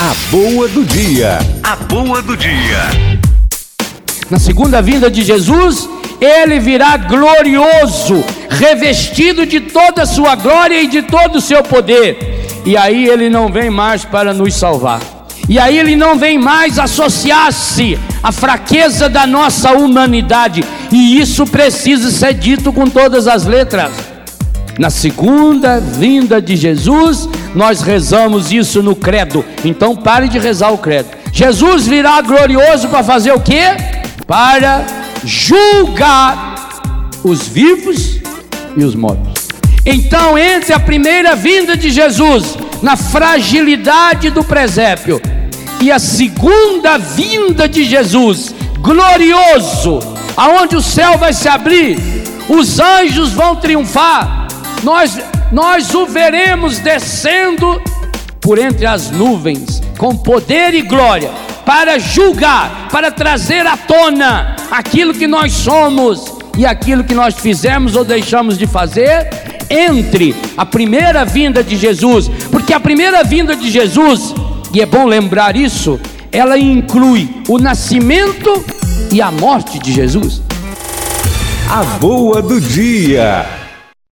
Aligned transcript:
A 0.00 0.12
boa 0.28 0.66
do 0.66 0.84
dia. 0.84 1.38
A 1.62 1.76
boa 1.76 2.20
do 2.20 2.36
dia. 2.36 2.82
Na 4.28 4.40
segunda 4.40 4.82
vinda 4.82 5.08
de 5.08 5.22
Jesus, 5.22 5.88
ele 6.20 6.58
virá 6.58 6.96
glorioso, 6.96 8.24
revestido 8.50 9.46
de 9.46 9.60
toda 9.60 10.02
a 10.02 10.06
sua 10.06 10.34
glória 10.34 10.82
e 10.82 10.88
de 10.88 11.02
todo 11.02 11.36
o 11.36 11.40
seu 11.40 11.62
poder. 11.62 12.44
E 12.66 12.76
aí 12.76 13.08
ele 13.08 13.30
não 13.30 13.48
vem 13.48 13.70
mais 13.70 14.04
para 14.04 14.34
nos 14.34 14.54
salvar. 14.54 15.00
E 15.48 15.60
aí 15.60 15.78
ele 15.78 15.94
não 15.94 16.18
vem 16.18 16.38
mais 16.38 16.76
associar-se 16.76 17.96
à 18.20 18.32
fraqueza 18.32 19.08
da 19.08 19.28
nossa 19.28 19.74
humanidade. 19.74 20.64
E 20.90 21.20
isso 21.20 21.46
precisa 21.46 22.10
ser 22.10 22.34
dito 22.34 22.72
com 22.72 22.90
todas 22.90 23.28
as 23.28 23.44
letras. 23.44 23.92
Na 24.76 24.90
segunda 24.90 25.78
vinda 25.78 26.42
de 26.42 26.56
Jesus, 26.56 27.28
nós 27.54 27.82
rezamos 27.82 28.52
isso 28.52 28.82
no 28.82 28.96
credo. 28.96 29.44
Então 29.64 29.94
pare 29.94 30.28
de 30.28 30.38
rezar 30.38 30.72
o 30.72 30.78
credo. 30.78 31.08
Jesus 31.32 31.86
virá 31.86 32.20
glorioso 32.20 32.88
para 32.88 33.02
fazer 33.02 33.32
o 33.32 33.40
quê? 33.40 33.62
Para 34.26 34.84
julgar 35.24 36.54
os 37.22 37.48
vivos 37.48 38.20
e 38.76 38.84
os 38.84 38.94
mortos. 38.94 39.44
Então, 39.86 40.38
entre 40.38 40.72
a 40.72 40.80
primeira 40.80 41.36
vinda 41.36 41.76
de 41.76 41.90
Jesus, 41.90 42.56
na 42.82 42.96
fragilidade 42.96 44.30
do 44.30 44.42
presépio, 44.42 45.20
e 45.80 45.92
a 45.92 45.98
segunda 45.98 46.96
vinda 46.96 47.68
de 47.68 47.84
Jesus, 47.84 48.54
glorioso, 48.78 50.00
aonde 50.36 50.76
o 50.76 50.82
céu 50.82 51.18
vai 51.18 51.34
se 51.34 51.48
abrir, 51.48 51.98
os 52.48 52.80
anjos 52.80 53.32
vão 53.32 53.56
triunfar, 53.56 54.43
nós, 54.84 55.18
nós 55.50 55.94
o 55.94 56.04
veremos 56.04 56.78
descendo 56.78 57.82
por 58.38 58.58
entre 58.58 58.84
as 58.84 59.10
nuvens, 59.10 59.82
com 59.96 60.14
poder 60.14 60.74
e 60.74 60.82
glória, 60.82 61.30
para 61.64 61.98
julgar, 61.98 62.88
para 62.92 63.10
trazer 63.10 63.66
à 63.66 63.78
tona 63.78 64.54
aquilo 64.70 65.14
que 65.14 65.26
nós 65.26 65.52
somos 65.52 66.26
e 66.58 66.66
aquilo 66.66 67.02
que 67.02 67.14
nós 67.14 67.34
fizemos 67.34 67.96
ou 67.96 68.04
deixamos 68.04 68.58
de 68.58 68.66
fazer 68.66 69.26
entre 69.70 70.36
a 70.54 70.66
primeira 70.66 71.24
vinda 71.24 71.64
de 71.64 71.76
Jesus, 71.78 72.28
porque 72.50 72.74
a 72.74 72.78
primeira 72.78 73.24
vinda 73.24 73.56
de 73.56 73.70
Jesus, 73.70 74.34
e 74.74 74.82
é 74.82 74.86
bom 74.86 75.06
lembrar 75.06 75.56
isso, 75.56 75.98
ela 76.30 76.58
inclui 76.58 77.42
o 77.48 77.58
nascimento 77.58 78.62
e 79.10 79.22
a 79.22 79.30
morte 79.30 79.78
de 79.78 79.90
Jesus. 79.90 80.42
A 81.70 81.82
boa 81.98 82.42
do 82.42 82.60
dia. 82.60 83.63